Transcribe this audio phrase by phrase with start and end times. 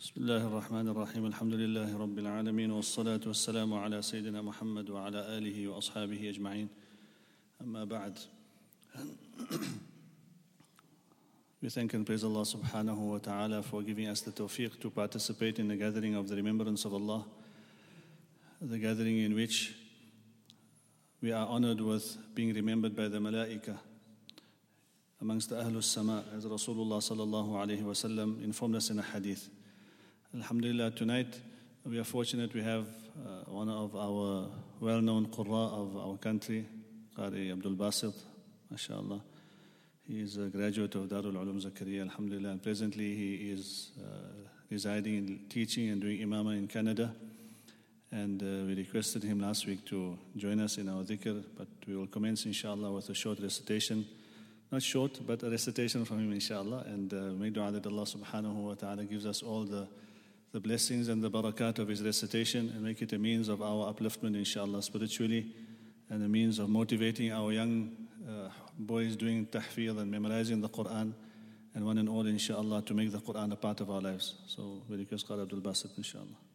[0.00, 5.68] بسم الله الرحمن الرحيم الحمد لله رب العالمين والصلاة والسلام على سيدنا محمد وعلى آله
[5.68, 6.68] وأصحابه أجمعين
[7.60, 8.18] أما بعد
[11.60, 15.58] We thank and praise Allah subhanahu wa ta'ala for giving us the tawfiq to participate
[15.58, 17.26] in the gathering of the remembrance of Allah,
[18.62, 19.74] the gathering in which
[21.20, 23.76] we are honored with being remembered by the malaika
[25.20, 29.50] amongst the Ahlul Sama, as Rasulullah sallallahu alayhi wa sallam informed us in a hadith.
[30.32, 31.40] Alhamdulillah, tonight
[31.84, 34.46] we are fortunate we have uh, one of our
[34.78, 36.64] well known Qurra of our country,
[37.18, 38.14] Qari Abdul Basit,
[38.70, 39.20] mashallah.
[40.06, 45.16] He is a graduate of Darul Ulum Zakaria, Alhamdulillah, and presently he is uh, residing
[45.16, 47.12] and teaching and doing imama in Canada.
[48.12, 51.96] And uh, we requested him last week to join us in our dhikr, but we
[51.96, 54.06] will commence, inshallah, with a short recitation.
[54.70, 56.84] Not short, but a recitation from him, inshallah.
[56.86, 59.88] And uh, make dua that Allah subhanahu wa ta'ala gives us all the
[60.52, 63.92] the blessings and the barakat of his recitation and make it a means of our
[63.92, 65.54] upliftment, inshallah, spiritually,
[66.08, 67.96] and a means of motivating our young
[68.28, 71.14] uh, boys doing tahfeel and memorizing the Quran,
[71.74, 74.34] and one and all, inshallah, to make the Quran a part of our lives.
[74.46, 76.49] So we request Qari Abdul Basit, inshallah.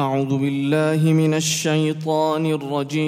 [0.00, 3.00] أعوذ بالله من الشيطان الرجيم.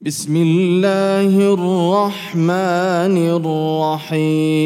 [0.00, 4.64] بسم الله الرحمن الرحيم.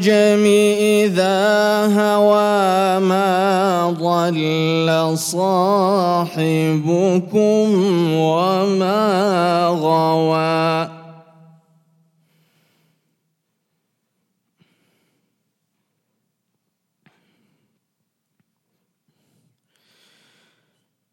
[0.00, 0.44] والنجم
[0.80, 1.36] إذا
[1.92, 6.38] هوى ما ضل صاحبكم
[8.14, 10.90] وما غوى.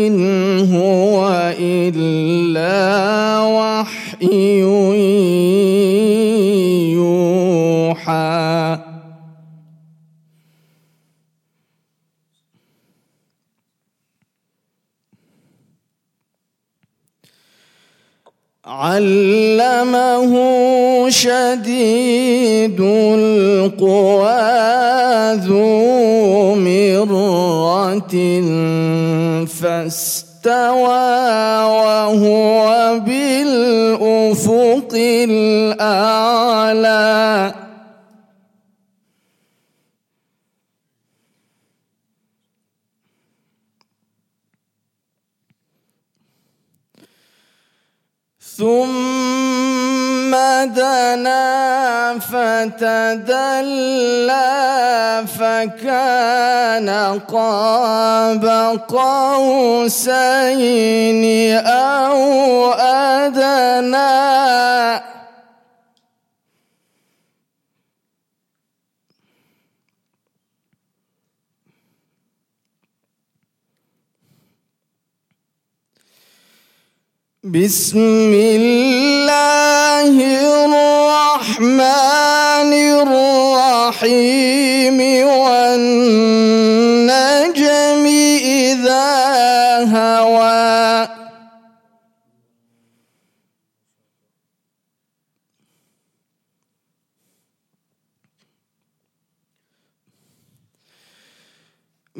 [0.07, 4.62] إن هو إلا وحي
[6.94, 8.78] يوحى.
[18.67, 20.34] علمه
[21.09, 24.38] شديد القوى
[25.34, 28.13] ذو مرة
[29.47, 30.88] فاستوى
[31.63, 34.94] وهو بالأفق
[35.30, 36.47] الأعلى.
[48.58, 49.27] ثم
[50.66, 53.58] دنا فتدلى
[55.40, 56.90] فكان
[57.34, 58.46] قاب
[58.88, 60.44] قوسين
[61.66, 64.18] أو أدنى
[77.47, 80.12] بسم الله
[80.68, 81.81] الرحمن
[83.96, 86.66] الرحيم والنجم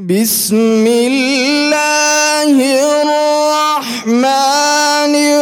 [0.07, 2.56] بسم الله
[3.04, 4.24] الرحمن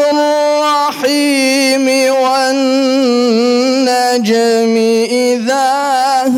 [0.02, 1.86] الرحيم
[2.26, 2.66] والنجم
[5.06, 5.70] إذا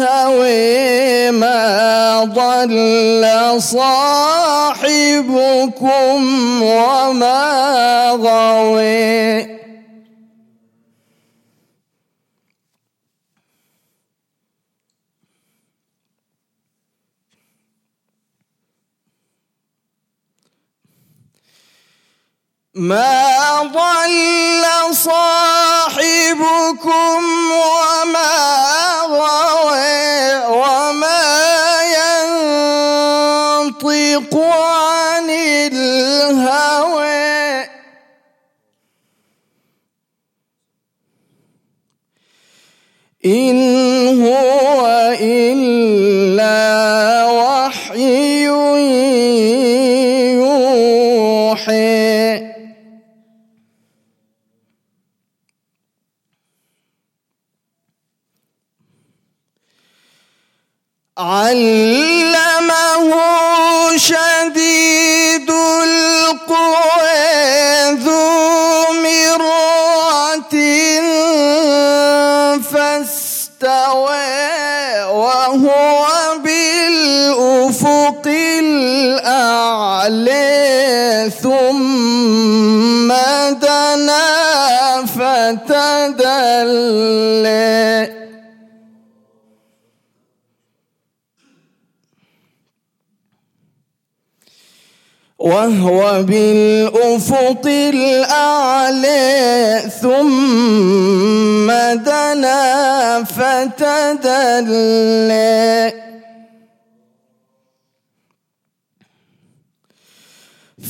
[0.03, 3.23] هوي ما ضل
[3.61, 4.91] صاحبكم
[6.63, 9.56] وما غوي.
[22.77, 25.36] ما ضل صاحبكم
[95.47, 97.65] وهو بالأفق
[97.95, 99.31] الأعلى
[100.01, 101.67] ثم
[102.03, 104.47] دنا فتدلى.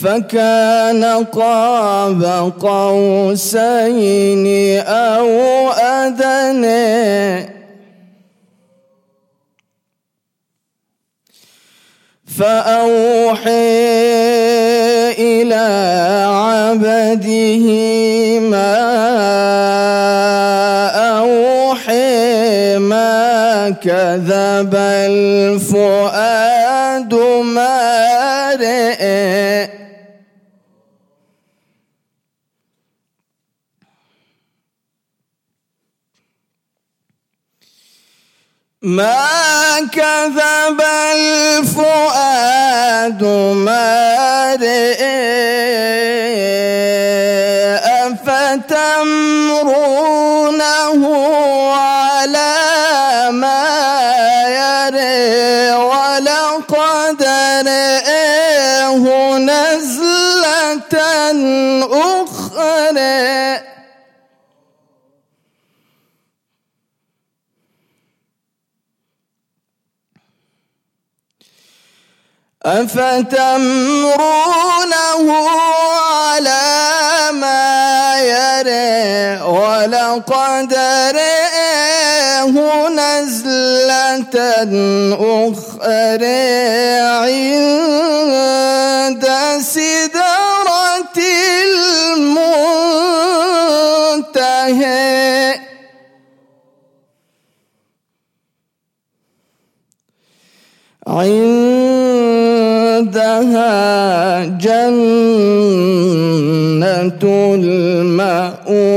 [0.04, 4.48] فكان قاب قوسين
[4.88, 5.30] أو
[5.72, 7.57] أدنى.
[12.38, 13.50] فأوحي
[15.18, 15.66] إلى
[16.28, 17.66] عبده
[18.40, 18.78] ما
[21.20, 26.27] أوحي ما كذب الفؤاد
[38.88, 40.82] ما كذب
[41.16, 42.44] الفؤاد
[43.54, 45.04] ما رئ
[49.68, 51.04] أفتمرونه
[51.74, 52.56] على
[53.32, 53.68] ما
[54.48, 57.24] يرى ولقد
[57.68, 59.04] رئه
[59.38, 60.94] نزلة
[61.92, 62.17] أخرى
[72.68, 74.18] أفتمرونه
[76.04, 76.68] على
[77.32, 80.74] ما يرى ولقد
[81.16, 82.56] رآه
[82.90, 84.36] نزلة
[85.48, 86.48] أخرى
[87.24, 88.04] عند
[89.62, 91.18] سدرة
[92.18, 92.88] المنتهى.
[104.60, 105.54] جنة
[107.56, 108.88] المأوى.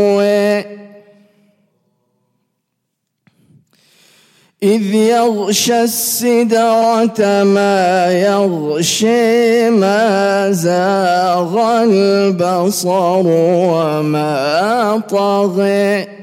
[4.63, 16.20] إذ يغشى السدرة ما يغشي ما زاغ البصر وما طغى.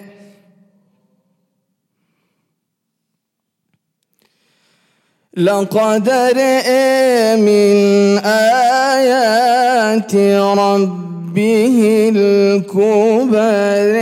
[5.38, 6.70] لقد رئ
[7.38, 10.16] من آيات
[10.58, 11.78] ربه
[12.16, 13.94] الكبر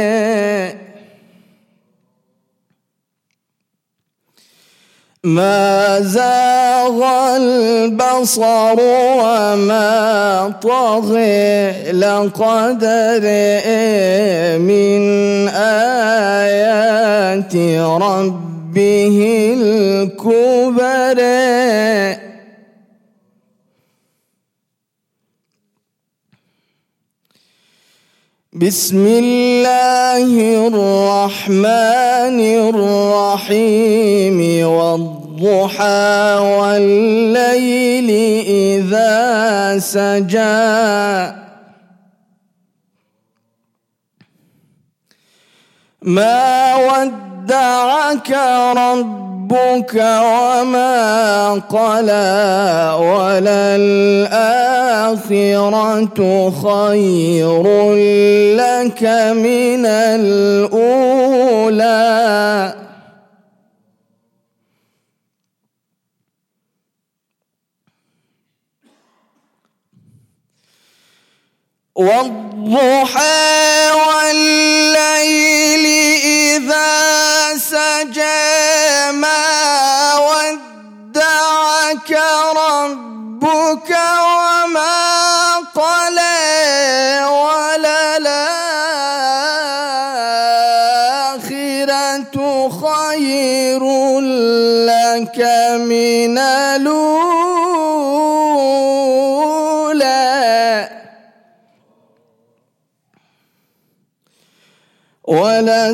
[5.23, 7.03] ما زاغ
[7.35, 8.79] البصر
[9.19, 11.91] وما طغى.
[11.91, 12.83] لقد
[13.23, 13.67] رئ
[14.57, 17.55] من آيات
[18.01, 19.17] ربه
[28.55, 38.09] بسم الله الرحمن الرحيم والضحى والليل
[38.47, 41.35] إذا سجى.
[46.01, 48.31] ما ودعك
[49.51, 54.29] ربك وما قلى وللآخرة
[56.63, 57.63] خير
[58.55, 59.03] لك
[59.37, 61.05] من الأولى.
[71.95, 73.25] والضحى
[73.95, 74.64] والليل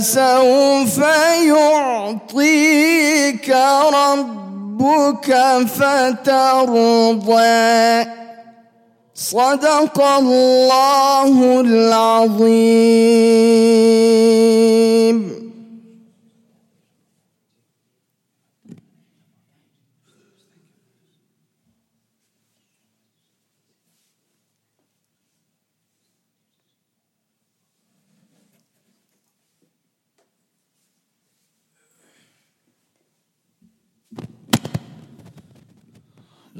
[0.01, 0.97] ولسوف
[1.45, 3.49] يعطيك
[3.93, 5.29] ربك
[5.77, 7.61] فترضى.
[9.15, 12.41] صدق الله العظيم.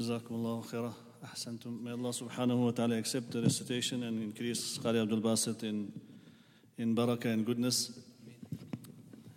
[0.02, 0.94] Jazakumullah khairah.
[1.24, 1.80] Ahsantum.
[1.80, 5.92] May Allah subhanahu wa ta'ala accept the recitation and increase Qari Abdul Basit in,
[6.76, 8.00] in barakah and goodness.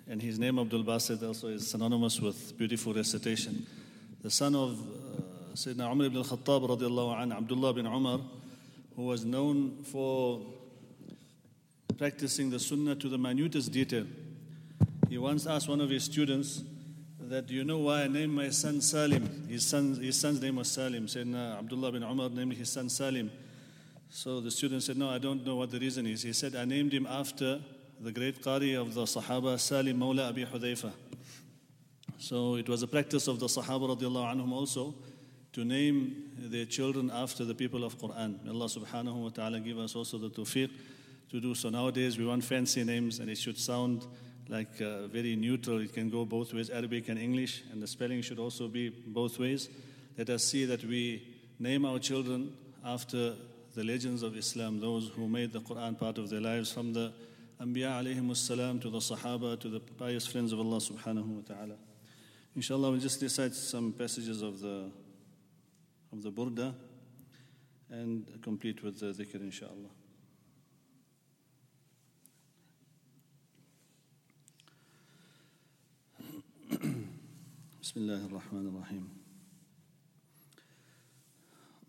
[0.07, 3.67] And his name, Abdul Basit, also is synonymous with beautiful recitation.
[4.23, 8.21] The son of uh, Sayyidina Umar ibn al-Khattab radiallahu an, Abdullah bin Umar,
[8.95, 10.41] who was known for
[11.95, 14.07] practicing the sunnah to the minutest detail.
[15.09, 16.63] He once asked one of his students,
[17.29, 19.47] that you know why I named my son Salim.
[19.47, 21.07] His, son, his son's name was Salim.
[21.07, 23.31] Sayyidina Abdullah bin Umar named his son Salim.
[24.09, 26.21] So the student said, No, I don't know what the reason is.
[26.21, 27.59] He said, I named him after
[27.99, 30.91] the great Qari of the Sahaba, Salim Mawla Abi Hudayfa.
[32.17, 34.93] So it was a practice of the Sahaba radiallahu anhum also
[35.53, 38.43] to name their children after the people of Quran.
[38.43, 40.69] May Allah subhanahu wa ta'ala give us also the tawfiq
[41.29, 41.69] to do so.
[41.69, 44.05] Nowadays we want fancy names and it should sound
[44.47, 45.81] like uh, very neutral.
[45.81, 49.39] It can go both ways, Arabic and English, and the spelling should also be both
[49.39, 49.69] ways.
[50.17, 51.27] Let us see that we
[51.59, 53.33] name our children after
[53.73, 57.11] the legends of Islam, those who made the Quran part of their lives, from the
[57.61, 61.75] Anbiya alayhim salam to the Sahaba to the pious friends of Allah subhanahu wa ta'ala.
[62.55, 64.91] Inshallah, we'll just recite some passages of the
[66.11, 66.73] of the Burda
[67.89, 69.89] and complete with the dhikr, inshallah.
[77.95, 79.07] بسم الله الرحمن الرحيم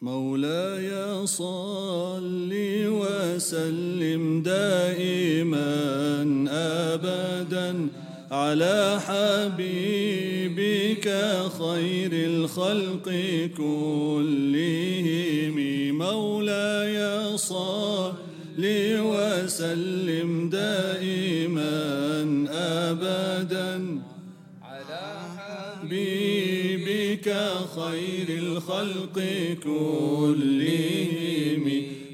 [0.02, 2.50] مولاي صل
[3.02, 5.74] وسلم دائما
[6.94, 7.88] ابدا
[8.30, 11.06] على حبيبك
[11.58, 13.06] خير الخلق
[13.56, 15.56] كلهم
[15.98, 16.98] مولاي
[17.36, 18.62] صل
[19.10, 21.45] وسلم دائما
[28.66, 29.16] الخلق
[29.64, 30.46] كلهم.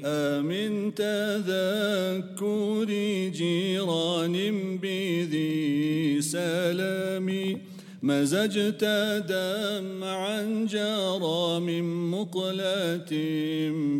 [0.05, 2.89] أمن تذكر
[3.33, 4.35] جيران
[4.77, 7.57] بذي سلام.
[8.03, 8.83] مزجت
[9.29, 13.11] دمعا جرى من مقلة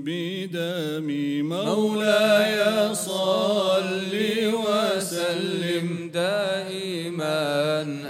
[0.06, 1.10] بدم.
[1.50, 2.60] مولاي
[2.96, 4.14] صل
[4.66, 7.42] وسلم دائما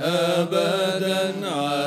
[0.01, 1.82] أبدا على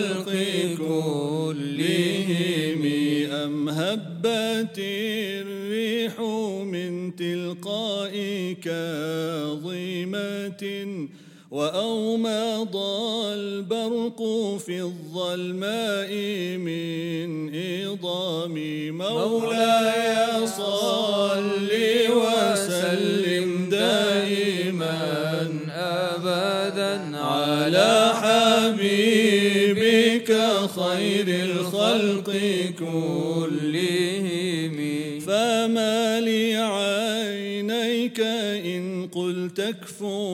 [0.00, 0.30] الخلق
[0.78, 2.82] كلهم
[3.32, 6.20] أم هبت الريح
[6.64, 8.12] من تلقاء
[8.62, 10.62] كاظمة
[11.50, 12.76] وأومض
[13.34, 14.22] البرق
[14.66, 16.12] في الظلماء
[16.56, 18.54] من إضام
[18.98, 21.70] مولاي صل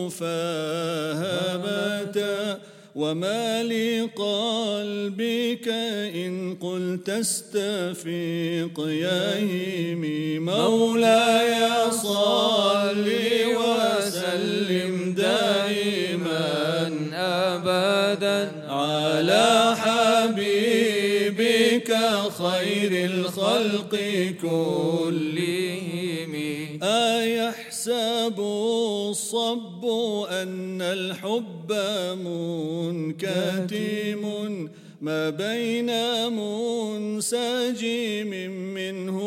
[0.06, 0.26] اكفوا
[1.18, 2.58] فهبتا
[2.94, 4.08] وما لقلبك
[6.14, 13.06] إن قلت استفيق يهيمي مولاي صل
[13.56, 20.86] وسلم دائما أبدا على حبيبك
[22.38, 23.92] خير الخلق
[24.42, 25.05] كلهم.
[29.10, 29.84] الصب
[30.30, 31.72] أن الحب
[33.06, 34.22] منكتم
[35.00, 35.90] ما بين
[36.32, 38.30] منسجم
[38.74, 39.18] منه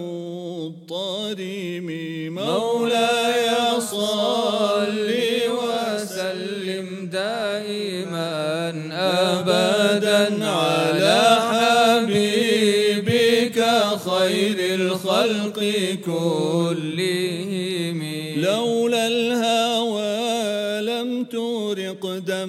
[0.00, 1.88] ومضطرم.
[2.34, 5.10] مولاي صل
[5.58, 11.20] وسلم دائما أبدا على
[11.50, 12.38] حبيبك
[14.08, 15.58] خير الخلق
[16.06, 16.89] كلهم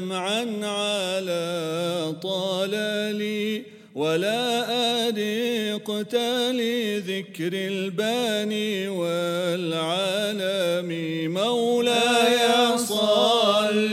[0.02, 3.64] دمعا على طللي
[3.96, 4.68] ولا
[5.08, 6.16] أرقت
[6.52, 10.90] لذكر الباني والعالم
[11.34, 13.92] مولاي صل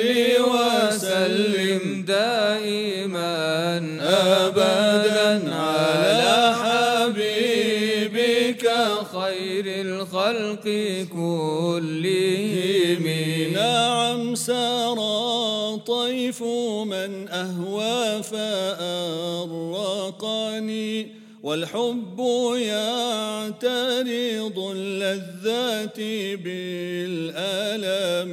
[0.53, 5.28] وسلم دائما أبدا.
[21.49, 22.19] والحب
[22.57, 26.01] يعترض اللذات
[26.45, 28.33] بالآلام.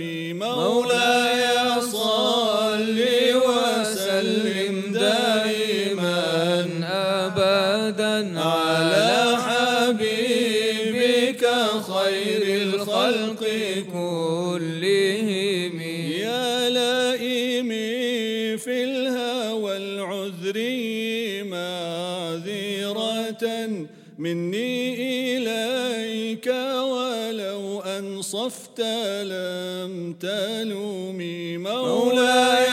[24.18, 24.96] مني
[25.38, 28.80] إليك ولو أنصفت
[29.24, 32.64] لم تلومي مولاي.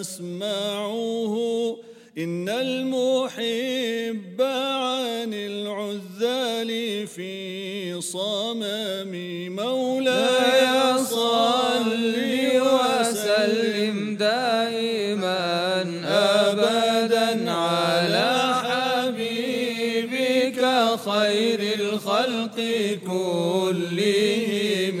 [0.00, 1.34] أسمعه
[2.18, 6.70] إن المحب عن العذال
[7.06, 9.12] في صمم
[9.56, 10.70] مولاي.
[11.04, 12.14] صل
[12.60, 20.60] وسلم دائما أبدا على حبيبك
[21.04, 22.58] خير الخلق
[23.06, 25.00] كلهم.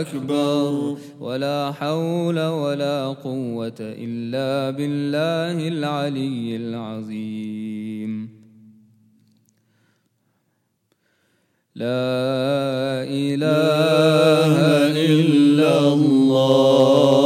[0.00, 0.96] أكبر.
[1.20, 8.28] ولا حول ولا قوة إلا بالله العلي العظيم.
[11.74, 14.54] لا إله
[14.96, 17.19] إلا الله.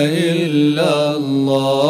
[0.00, 1.81] إلا الله.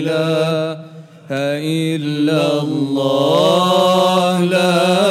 [0.00, 0.78] إله
[1.30, 5.09] إلا الله لا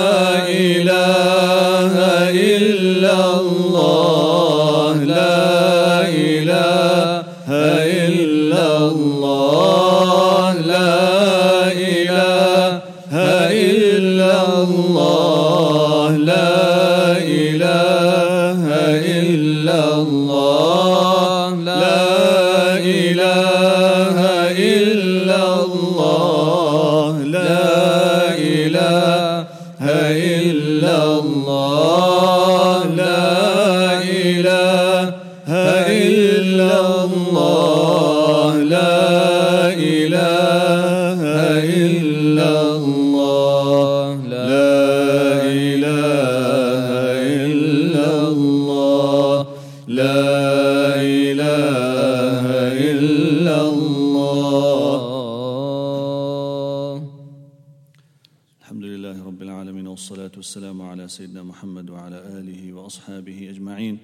[61.10, 63.98] على سيدنا محمد وعلى آله وأصحابه أجمعين.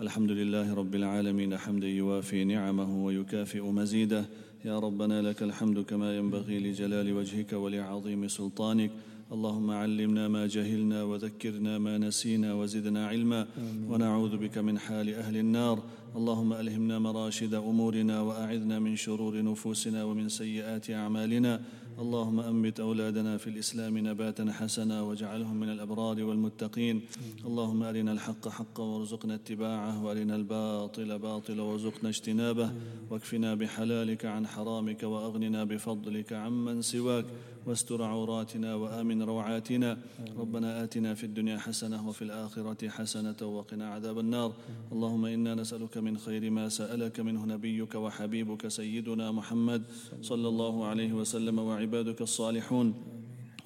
[0.00, 4.24] الحمد لله رب العالمين حمدا يوافي نعمه ويكافئ مزيده.
[4.64, 8.90] يا ربنا لك الحمد كما ينبغي لجلال وجهك ولعظيم سلطانك.
[9.32, 13.46] اللهم علمنا ما جهلنا وذكرنا ما نسينا وزدنا علما.
[13.88, 15.82] ونعوذ بك من حال أهل النار.
[16.16, 21.60] اللهم ألهمنا مراشد أمورنا وأعذنا من شرور نفوسنا ومن سيئات أعمالنا.
[21.98, 27.00] اللهم انبت أولادنا في الإسلام نباتا حسنا واجعلهم من الأبرار والمتقين.
[27.44, 32.72] اللهم أرنا الحق حقا وارزقنا اتباعه وأرنا الباطل باطلا وارزقنا اجتنابه.
[33.10, 37.24] واكفنا بحلالك عن حرامك وأغننا بفضلك عمن سواك.
[37.66, 39.98] واستر عوراتنا وآمن روعاتنا.
[40.38, 44.52] ربنا آتنا في الدنيا حسنة وفي الآخرة حسنة وقنا عذاب النار.
[44.92, 49.82] اللهم إنا نسألك من خير ما سألك منه نبيك وحبيبك سيدنا محمد
[50.22, 52.94] صلى الله عليه وسلم وعبادك الصالحون.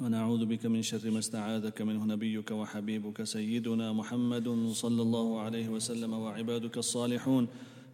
[0.01, 6.13] ونعوذ بك من شر ما استعاذك منه نبيك وحبيبك سيدنا محمد صلى الله عليه وسلم
[6.13, 7.49] وعبادك الصالحون.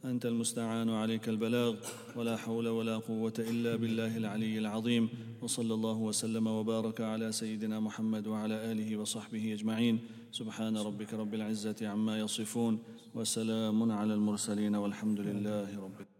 [0.04, 1.74] أنت المستعان عليك البلاغ
[2.16, 5.08] ولا حول ولا قوة إلا بالله العلي العظيم.
[5.42, 9.98] وصلى الله وسلم وبارك على سيدنا محمد وعلى آله وصحبه أجمعين.
[10.32, 12.78] سبحان ربك رب العزة عما يصفون
[13.14, 16.11] وسلام على المرسلين والحمد لله رب العالمين.